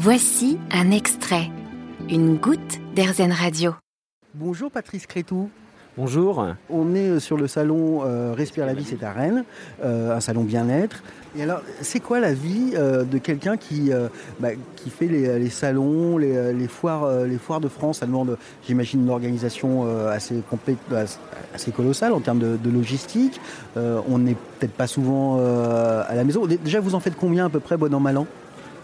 Voici 0.00 0.60
un 0.70 0.92
extrait, 0.92 1.50
une 2.08 2.36
goutte 2.36 2.78
d'Airzen 2.94 3.32
Radio. 3.32 3.74
Bonjour 4.32 4.70
Patrice 4.70 5.08
Crétou. 5.08 5.50
Bonjour. 5.96 6.46
On 6.70 6.94
est 6.94 7.18
sur 7.18 7.36
le 7.36 7.48
salon 7.48 8.02
euh, 8.04 8.32
Respire 8.32 8.64
la 8.64 8.74
vie, 8.74 8.84
c'est 8.84 9.02
à 9.02 9.10
Rennes, 9.10 9.42
euh, 9.84 10.16
un 10.16 10.20
salon 10.20 10.44
bien-être. 10.44 11.02
Et 11.36 11.42
alors, 11.42 11.62
c'est 11.80 11.98
quoi 11.98 12.20
la 12.20 12.32
vie 12.32 12.74
euh, 12.76 13.02
de 13.02 13.18
quelqu'un 13.18 13.56
qui, 13.56 13.90
bah, 14.38 14.50
qui 14.76 14.90
fait 14.90 15.08
les, 15.08 15.50
salons, 15.50 16.16
les, 16.16 16.68
foires, 16.68 17.24
les 17.24 17.36
foires 17.36 17.60
de 17.60 17.68
France? 17.68 17.98
Ça 17.98 18.06
demande, 18.06 18.38
j'imagine, 18.68 19.02
une 19.02 19.10
organisation 19.10 19.84
assez, 20.08 20.44
assez 21.52 21.72
colossale 21.72 22.12
en 22.12 22.20
termes 22.20 22.38
de, 22.38 22.56
de 22.56 22.70
logistique. 22.70 23.40
on 23.74 24.18
n'est 24.20 24.36
peut-être 24.60 24.74
pas 24.74 24.86
souvent 24.86 25.38
à 25.38 26.14
la 26.14 26.22
maison. 26.22 26.46
Déjà, 26.46 26.78
vous 26.78 26.94
en 26.94 27.00
faites 27.00 27.16
combien 27.16 27.46
à 27.46 27.48
peu 27.48 27.58
près, 27.58 27.76
bon 27.76 27.92
an, 27.92 27.98
mal 27.98 28.18
an 28.18 28.28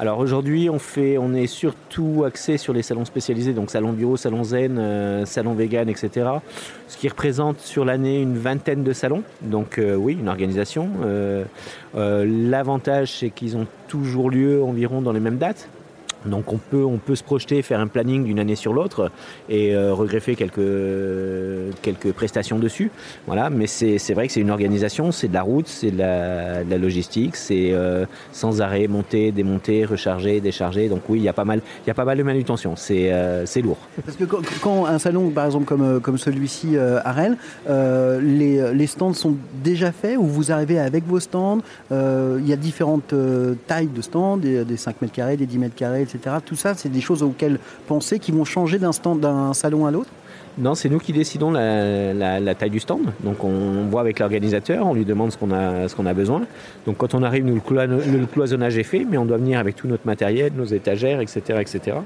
alors 0.00 0.18
aujourd'hui, 0.18 0.70
on, 0.70 0.78
fait, 0.78 1.18
on 1.18 1.34
est 1.34 1.46
surtout 1.46 2.24
axé 2.26 2.56
sur 2.56 2.72
les 2.72 2.80
salons 2.80 3.04
spécialisés, 3.04 3.52
donc 3.52 3.70
salon 3.70 3.92
bio, 3.92 4.16
salon 4.16 4.44
zen, 4.44 4.78
euh, 4.78 5.26
salon 5.26 5.52
vegan, 5.52 5.90
etc. 5.90 6.26
Ce 6.88 6.96
qui 6.96 7.06
représente 7.06 7.60
sur 7.60 7.84
l'année 7.84 8.22
une 8.22 8.38
vingtaine 8.38 8.82
de 8.82 8.94
salons. 8.94 9.22
Donc 9.42 9.76
euh, 9.76 9.96
oui, 9.96 10.16
une 10.18 10.30
organisation. 10.30 10.88
Euh, 11.04 11.44
l'avantage, 11.94 13.12
c'est 13.12 13.28
qu'ils 13.28 13.58
ont 13.58 13.66
toujours 13.88 14.30
lieu 14.30 14.62
environ 14.62 15.02
dans 15.02 15.12
les 15.12 15.20
mêmes 15.20 15.36
dates. 15.36 15.68
Donc 16.26 16.52
on 16.52 16.58
peut, 16.58 17.14
se 17.14 17.22
projeter, 17.22 17.62
faire 17.62 17.80
un 17.80 17.86
planning 17.86 18.24
d'une 18.24 18.38
année 18.38 18.56
sur 18.56 18.72
l'autre 18.72 19.10
et 19.48 19.74
euh, 19.74 19.94
regreffer 19.94 20.36
quelques, 20.36 22.12
prestations 22.14 22.58
dessus. 22.58 22.90
Voilà, 23.26 23.50
mais 23.50 23.66
c'est 23.66 24.12
vrai 24.12 24.26
que 24.26 24.32
c'est 24.32 24.40
une 24.40 24.50
organisation, 24.50 25.12
c'est 25.12 25.28
de 25.28 25.34
la 25.34 25.42
route, 25.42 25.66
c'est 25.66 25.90
de, 25.90 25.98
la, 25.98 26.78
logistique, 26.78 27.36
c'est 27.36 27.70
euh, 27.72 28.04
sans 28.32 28.60
arrêt 28.60 28.86
monter, 28.86 29.32
démonter, 29.32 29.84
recharger, 29.84 30.40
décharger. 30.40 30.88
Donc 30.88 31.02
oui, 31.08 31.20
il 31.20 31.24
y 31.24 31.28
a 31.28 31.32
pas 31.32 31.44
mal, 31.44 31.60
mal 31.86 32.18
de 32.18 32.22
manutention, 32.22 32.76
c'est 32.76 33.12
euh, 33.12 33.44
lourd. 33.62 33.78
Parce 34.04 34.16
que 34.16 34.24
quand, 34.24 34.86
un 34.86 34.98
salon, 34.98 35.30
par 35.30 35.46
exemple 35.46 35.64
comme, 35.64 36.00
comme 36.00 36.18
celui-ci 36.18 36.76
à 36.76 37.12
les, 38.20 38.86
stands 38.86 39.14
sont 39.14 39.36
déjà 39.62 39.92
faits 39.92 40.16
ou 40.18 40.24
vous 40.24 40.52
arrivez 40.52 40.78
avec 40.78 41.06
vos 41.06 41.20
stands 41.20 41.60
Il 41.90 42.46
y 42.46 42.52
a 42.52 42.56
différentes 42.56 43.14
tailles 43.66 43.88
de 43.88 44.02
stands, 44.02 44.36
des, 44.36 44.64
des 44.64 44.76
5 44.76 45.00
mètres 45.02 45.14
carrés, 45.14 45.36
des 45.36 45.46
10 45.46 45.58
mètres 45.58 45.74
carrés, 45.74 46.06
tout 46.44 46.56
ça, 46.56 46.74
c'est 46.74 46.88
des 46.88 47.00
choses 47.00 47.22
auxquelles 47.22 47.58
penser 47.86 48.18
qui 48.18 48.32
vont 48.32 48.44
changer 48.44 48.78
d'un 48.78 48.90
d'un 49.16 49.54
salon 49.54 49.86
à 49.86 49.90
l'autre 49.90 50.10
non, 50.58 50.74
c'est 50.74 50.88
nous 50.88 50.98
qui 50.98 51.12
décidons 51.12 51.50
la, 51.50 52.54
taille 52.54 52.70
du 52.70 52.80
stand. 52.80 53.12
Donc 53.24 53.44
on 53.44 53.86
voit 53.88 54.00
avec 54.00 54.18
l'organisateur, 54.18 54.86
on 54.86 54.94
lui 54.94 55.04
demande 55.04 55.32
ce 55.32 55.38
qu'on 55.38 56.06
a, 56.06 56.14
besoin. 56.14 56.42
Donc 56.86 56.98
quand 56.98 57.14
on 57.14 57.22
arrive, 57.22 57.44
nous, 57.46 57.54
le, 57.54 58.26
cloisonnage 58.26 58.76
est 58.76 58.82
fait, 58.82 59.06
mais 59.08 59.16
on 59.16 59.24
doit 59.24 59.38
venir 59.38 59.58
avec 59.58 59.76
tout 59.76 59.88
notre 59.88 60.06
matériel, 60.06 60.52
nos 60.54 60.64
étagères, 60.64 61.20
etc. 61.20 61.60
etc. 61.60 61.96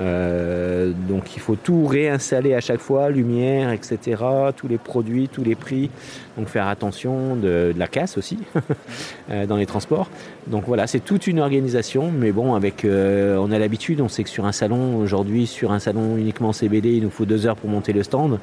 Euh, 0.00 0.92
donc 1.08 1.36
il 1.36 1.40
faut 1.40 1.56
tout 1.56 1.86
réinstaller 1.86 2.54
à 2.54 2.60
chaque 2.60 2.80
fois, 2.80 3.10
lumière, 3.10 3.70
etc. 3.70 4.22
Tous 4.56 4.68
les 4.68 4.78
produits, 4.78 5.28
tous 5.28 5.44
les 5.44 5.54
prix. 5.54 5.88
Donc 6.36 6.48
faire 6.48 6.66
attention 6.66 7.36
de, 7.36 7.72
la 7.76 7.86
casse 7.86 8.18
aussi 8.18 8.38
euh, 9.30 9.46
dans 9.46 9.56
les 9.56 9.66
transports. 9.66 10.10
Donc 10.48 10.64
voilà, 10.66 10.86
c'est 10.86 11.00
toute 11.00 11.26
une 11.26 11.38
organisation, 11.38 12.10
mais 12.10 12.32
bon, 12.32 12.54
avec, 12.54 12.84
euh, 12.84 13.36
on 13.38 13.52
a 13.52 13.58
l'habitude, 13.58 14.00
on 14.00 14.08
sait 14.08 14.24
que 14.24 14.30
sur 14.30 14.44
un 14.44 14.52
salon, 14.52 14.98
aujourd'hui, 14.98 15.46
sur 15.46 15.72
un 15.72 15.78
salon 15.78 16.16
uniquement 16.16 16.52
CBD, 16.52 16.96
il 16.96 17.04
nous 17.04 17.10
faut 17.10 17.24
deux 17.24 17.46
heures 17.46 17.56
pour 17.64 17.70
monter 17.70 17.94
le 17.94 18.02
stand. 18.02 18.40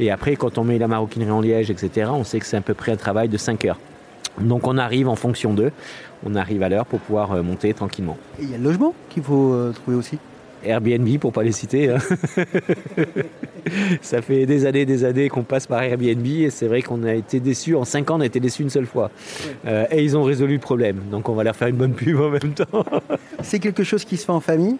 Et 0.00 0.10
après, 0.10 0.34
quand 0.36 0.56
on 0.56 0.64
met 0.64 0.78
la 0.78 0.88
maroquinerie 0.88 1.30
en 1.30 1.42
liège, 1.42 1.70
etc., 1.70 2.10
on 2.10 2.24
sait 2.24 2.40
que 2.40 2.46
c'est 2.46 2.56
à 2.56 2.62
peu 2.62 2.72
près 2.72 2.90
un 2.90 2.96
travail 2.96 3.28
de 3.28 3.36
5 3.36 3.66
heures. 3.66 3.78
Donc 4.40 4.66
on 4.66 4.78
arrive 4.78 5.10
en 5.10 5.14
fonction 5.14 5.52
d'eux, 5.52 5.72
on 6.24 6.34
arrive 6.36 6.62
à 6.62 6.70
l'heure 6.70 6.86
pour 6.86 6.98
pouvoir 7.00 7.32
euh, 7.32 7.42
monter 7.42 7.74
tranquillement. 7.74 8.16
Et 8.40 8.44
il 8.44 8.50
y 8.50 8.54
a 8.54 8.56
le 8.56 8.64
logement 8.64 8.94
qu'il 9.10 9.22
faut 9.22 9.52
euh, 9.52 9.72
trouver 9.72 9.98
aussi 9.98 10.18
Airbnb 10.64 11.18
pour 11.18 11.34
pas 11.34 11.42
les 11.42 11.52
citer. 11.52 11.90
Hein. 11.90 11.98
ça 14.00 14.22
fait 14.22 14.46
des 14.46 14.64
années, 14.64 14.86
des 14.86 15.04
années 15.04 15.28
qu'on 15.28 15.42
passe 15.42 15.66
par 15.66 15.82
Airbnb 15.82 16.24
et 16.26 16.48
c'est 16.48 16.66
vrai 16.66 16.80
qu'on 16.80 17.02
a 17.02 17.12
été 17.12 17.40
déçus. 17.40 17.74
En 17.74 17.84
5 17.84 18.10
ans, 18.10 18.16
on 18.16 18.20
a 18.20 18.26
été 18.26 18.40
déçus 18.40 18.62
une 18.62 18.70
seule 18.70 18.86
fois. 18.86 19.10
Euh, 19.66 19.84
et 19.90 20.02
ils 20.02 20.16
ont 20.16 20.22
résolu 20.22 20.54
le 20.54 20.60
problème. 20.60 21.02
Donc 21.10 21.28
on 21.28 21.34
va 21.34 21.44
leur 21.44 21.56
faire 21.56 21.68
une 21.68 21.76
bonne 21.76 21.92
pub 21.92 22.18
en 22.18 22.30
même 22.30 22.54
temps. 22.54 22.84
C'est 23.42 23.58
quelque 23.58 23.84
chose 23.84 24.04
qui 24.04 24.16
se 24.16 24.24
fait 24.24 24.32
en 24.32 24.40
famille 24.40 24.76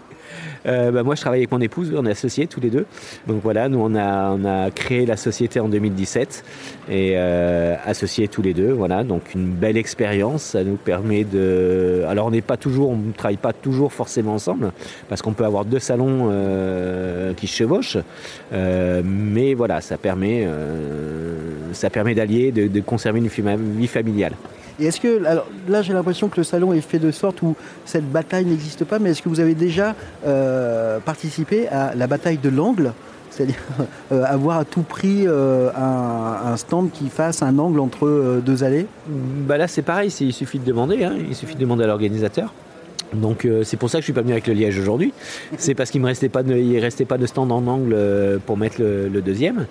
euh, 0.66 0.90
bah, 0.90 1.02
moi, 1.02 1.14
je 1.14 1.20
travaille 1.20 1.40
avec 1.40 1.52
mon 1.52 1.60
épouse, 1.60 1.92
on 1.96 2.06
est 2.06 2.10
associés 2.10 2.46
tous 2.46 2.60
les 2.60 2.70
deux. 2.70 2.86
Donc 3.26 3.40
voilà, 3.42 3.68
nous, 3.68 3.80
on 3.80 3.94
a, 3.94 4.70
créé 4.70 5.06
la 5.06 5.16
société 5.16 5.60
en 5.60 5.68
2017 5.68 6.44
et 6.88 7.12
euh, 7.16 7.74
associés 7.84 8.28
tous 8.28 8.42
les 8.42 8.54
deux. 8.54 8.72
Voilà, 8.72 9.04
donc 9.04 9.34
une 9.34 9.50
belle 9.50 9.76
expérience. 9.76 10.42
Ça 10.42 10.64
nous 10.64 10.76
permet 10.76 11.24
de. 11.24 12.04
Alors, 12.08 12.26
on 12.26 12.30
n'est 12.30 12.42
pas 12.42 12.56
toujours, 12.56 12.90
on 12.90 12.96
ne 12.96 13.12
travaille 13.12 13.36
pas 13.36 13.52
toujours 13.52 13.92
forcément 13.92 14.34
ensemble 14.34 14.72
parce 15.08 15.22
qu'on 15.22 15.32
peut 15.32 15.44
avoir 15.44 15.64
deux 15.64 15.78
salons 15.78 16.28
euh, 16.30 17.34
qui 17.34 17.46
se 17.46 17.56
chevauchent. 17.56 17.98
mais 18.52 19.54
voilà, 19.54 19.80
ça 19.80 19.96
permet, 19.98 20.46
d'allier, 22.14 22.52
de 22.52 22.80
conserver 22.80 23.18
une 23.18 23.28
vie 23.28 23.86
familiale. 23.86 24.34
Et 24.80 24.86
est-ce 24.86 25.00
que, 25.00 25.24
alors 25.24 25.46
là 25.68 25.82
j'ai 25.82 25.92
l'impression 25.92 26.28
que 26.28 26.38
le 26.38 26.44
salon 26.44 26.72
est 26.72 26.80
fait 26.80 26.98
de 26.98 27.10
sorte 27.10 27.42
où 27.42 27.54
cette 27.84 28.10
bataille 28.10 28.44
n'existe 28.44 28.84
pas, 28.84 28.98
mais 28.98 29.10
est-ce 29.10 29.22
que 29.22 29.28
vous 29.28 29.40
avez 29.40 29.54
déjà 29.54 29.94
euh, 30.26 30.98
participé 31.00 31.68
à 31.68 31.94
la 31.94 32.06
bataille 32.06 32.38
de 32.38 32.48
l'angle? 32.48 32.92
C'est-à-dire 33.30 33.56
euh, 34.12 34.24
avoir 34.24 34.58
à 34.58 34.64
tout 34.64 34.82
prix 34.82 35.26
euh, 35.26 35.70
un, 35.74 36.56
stand 36.56 36.90
qui 36.90 37.08
fasse 37.08 37.42
un 37.42 37.58
angle 37.58 37.80
entre 37.80 38.40
deux 38.44 38.64
allées? 38.64 38.86
Bah 39.08 39.56
Là 39.56 39.68
c'est 39.68 39.82
pareil, 39.82 40.10
il 40.20 40.32
suffit 40.32 40.58
de 40.58 40.64
demander, 40.64 41.04
hein. 41.04 41.14
il 41.28 41.34
suffit 41.34 41.54
de 41.54 41.60
demander 41.60 41.84
à 41.84 41.86
l'organisateur. 41.86 42.52
Donc 43.14 43.44
euh, 43.44 43.62
c'est 43.64 43.76
pour 43.76 43.90
ça 43.90 43.98
que 43.98 44.02
je 44.02 44.06
suis 44.06 44.12
pas 44.12 44.22
venu 44.22 44.32
avec 44.32 44.46
le 44.46 44.54
liège 44.54 44.78
aujourd'hui. 44.78 45.12
C'est 45.58 45.74
parce 45.74 45.90
qu'il 45.90 46.00
me 46.00 46.06
restait 46.06 46.28
pas 46.28 46.42
de, 46.42 46.54
il 46.54 46.78
restait 46.78 47.04
pas 47.04 47.18
de 47.18 47.26
stand 47.26 47.52
en 47.52 47.66
angle 47.66 47.92
euh, 47.94 48.38
pour 48.44 48.56
mettre 48.56 48.76
le, 48.80 49.22
deuxième. 49.22 49.66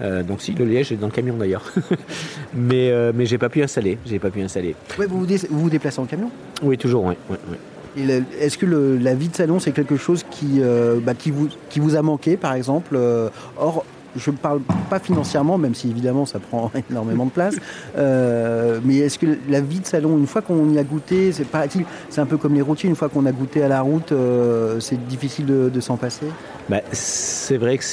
Euh, 0.00 0.22
donc 0.22 0.40
si 0.42 0.52
le 0.52 0.64
liège 0.64 0.92
est 0.92 0.96
dans 0.96 1.06
le 1.06 1.12
camion 1.12 1.36
d'ailleurs. 1.36 1.72
mais 2.54 2.92
mais 3.12 3.26
j'ai 3.26 3.38
pas 3.38 3.48
pu 3.48 3.62
installer. 3.62 3.98
J'ai 4.06 4.18
pas 4.18 4.30
pu 4.30 4.40
installer. 4.40 4.74
vous, 4.96 5.24
vous, 5.24 5.26
vous 5.50 5.70
déplacez 5.70 6.00
en 6.00 6.06
camion? 6.06 6.30
Oui 6.62 6.78
toujours. 6.78 7.04
Oui. 7.04 7.14
Est-ce 8.38 8.58
que 8.58 8.66
la 8.66 9.14
vie 9.14 9.28
de 9.28 9.36
salon 9.36 9.58
c'est 9.58 9.72
quelque 9.72 9.96
chose 9.96 10.24
qui 10.30 10.60
bah, 11.02 11.14
qui 11.14 11.30
vous 11.30 11.48
qui 11.70 11.80
vous 11.80 11.96
a 11.96 12.02
manqué 12.02 12.36
par 12.36 12.54
exemple 12.54 12.98
je 14.16 14.30
ne 14.30 14.36
parle 14.36 14.60
pas 14.90 14.98
financièrement, 14.98 15.58
même 15.58 15.74
si 15.74 15.90
évidemment 15.90 16.26
ça 16.26 16.38
prend 16.38 16.70
énormément 16.90 17.26
de 17.26 17.30
place, 17.30 17.56
euh, 17.96 18.80
mais 18.84 18.98
est-ce 18.98 19.18
que 19.18 19.26
la 19.48 19.60
vie 19.60 19.80
de 19.80 19.86
salon, 19.86 20.16
une 20.18 20.26
fois 20.26 20.42
qu'on 20.42 20.70
y 20.70 20.78
a 20.78 20.84
goûté, 20.84 21.32
c'est 21.32 21.46
c'est 22.10 22.20
un 22.20 22.26
peu 22.26 22.36
comme 22.36 22.54
les 22.54 22.62
routiers, 22.62 22.88
une 22.88 22.96
fois 22.96 23.08
qu'on 23.08 23.26
a 23.26 23.32
goûté 23.32 23.62
à 23.62 23.68
la 23.68 23.80
route, 23.80 24.12
euh, 24.12 24.80
c'est 24.80 25.06
difficile 25.06 25.46
de, 25.46 25.80
s'en 25.80 25.96
passer? 25.96 26.26
Bah, 26.68 26.80
C'est 26.90 27.56
vrai 27.56 27.78
que 27.78 27.84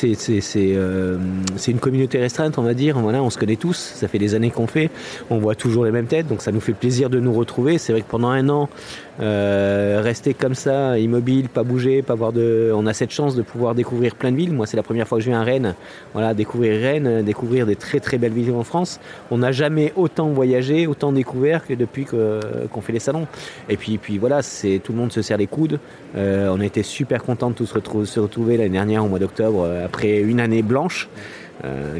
euh, 0.58 1.18
c'est 1.56 1.72
une 1.72 1.80
communauté 1.80 2.20
restreinte, 2.20 2.58
on 2.58 2.64
va 2.64 2.74
dire. 2.74 3.00
Voilà, 3.00 3.22
on 3.22 3.30
se 3.30 3.38
connaît 3.38 3.56
tous, 3.56 3.94
ça 3.96 4.08
fait 4.08 4.20
des 4.20 4.36
années 4.36 4.52
qu'on 4.52 4.68
fait, 4.68 4.90
on 5.30 5.38
voit 5.38 5.56
toujours 5.56 5.86
les 5.86 5.92
mêmes 5.92 6.08
têtes, 6.08 6.28
donc 6.28 6.42
ça 6.42 6.52
nous 6.52 6.62
fait 6.62 6.74
plaisir 6.74 7.10
de 7.10 7.20
nous 7.20 7.34
retrouver. 7.34 7.78
C'est 7.78 7.94
vrai 7.94 8.02
que 8.02 8.10
pendant 8.10 8.30
un 8.30 8.50
an, 8.50 8.70
rester 9.20 10.34
comme 10.34 10.56
ça, 10.56 10.98
immobile, 10.98 11.50
pas 11.50 11.64
bouger, 11.64 12.02
pas 12.02 12.16
voir 12.16 12.34
de. 12.34 12.72
On 12.76 12.86
a 12.88 12.94
cette 12.94 13.12
chance 13.12 13.36
de 13.36 13.42
pouvoir 13.42 13.76
découvrir 13.76 14.16
plein 14.16 14.32
de 14.32 14.38
villes. 14.38 14.54
Moi, 14.54 14.66
c'est 14.66 14.78
la 14.78 14.84
première 14.84 15.08
fois 15.08 15.20
que 15.20 15.24
je 15.24 15.30
viens 15.30 15.42
à 15.42 15.44
Rennes 15.44 15.76
voilà, 16.14 16.34
découvrir 16.34 16.80
Rennes, 16.80 17.08
euh, 17.08 17.22
découvrir 17.22 17.66
des 17.66 17.76
très 17.76 18.00
très 18.00 18.18
belles 18.18 18.34
villes 18.34 18.52
en 18.52 18.64
France. 18.64 19.00
On 19.32 19.40
n'a 19.40 19.52
jamais 19.52 19.92
autant 19.96 20.30
voyagé, 20.30 20.88
autant 20.88 21.12
découvert 21.12 21.66
que 21.66 21.74
depuis 21.74 22.06
qu'on 22.06 22.82
fait 22.82 22.94
les 22.94 23.00
salons. 23.00 23.28
Et 23.70 23.78
puis, 23.78 23.98
puis 23.98 24.18
voilà, 24.18 24.42
c'est 24.42 24.80
tout 24.84 24.92
le 24.92 25.00
monde 25.00 25.12
se 25.12 25.22
serre 25.22 25.38
les 25.38 25.48
coudes. 25.48 25.80
Euh, 26.16 26.54
on 26.54 26.60
a 26.60 26.66
été 26.66 26.84
super 26.84 27.24
contents 27.24 27.50
de 27.50 27.56
tous 27.56 27.66
se 27.66 27.74
retrouver, 27.74 28.06
se 28.06 28.20
retrouver 28.20 28.58
l'année 28.58 28.70
dernière 28.70 29.04
au 29.04 29.08
mois 29.08 29.20
d'octobre 29.20 29.64
euh, 29.64 29.86
après 29.86 30.20
une 30.20 30.40
année 30.40 30.62
blanche. 30.62 31.10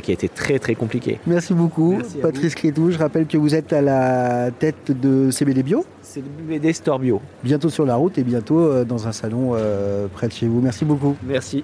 qui 0.02 0.12
a 0.12 0.14
été 0.14 0.28
très 0.28 0.60
très 0.60 0.76
compliquée. 0.76 1.20
Merci 1.26 1.54
beaucoup, 1.54 1.98
Patrice 2.22 2.54
Crétou. 2.54 2.92
Je 2.92 2.98
rappelle 2.98 3.28
que 3.28 3.38
vous 3.38 3.56
êtes 3.56 3.72
à 3.72 3.82
la 3.82 4.52
tête 4.52 4.92
de 4.92 5.32
CBD 5.32 5.64
Bio. 5.64 5.86
C'est 6.02 6.20
le 6.20 6.44
BD 6.46 6.74
Store 6.74 7.00
Bio. 7.00 7.22
Bientôt 7.44 7.70
sur 7.70 7.86
la 7.86 7.96
route 7.96 8.18
et 8.18 8.24
bientôt 8.24 8.84
dans 8.84 9.08
un 9.08 9.14
salon 9.14 9.56
près 10.14 10.28
de 10.28 10.34
chez 10.34 10.48
vous. 10.48 10.60
Merci 10.60 10.84
beaucoup. 10.84 11.16
Merci. 11.24 11.64